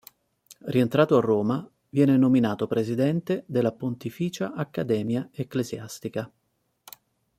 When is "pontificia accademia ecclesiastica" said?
3.71-6.27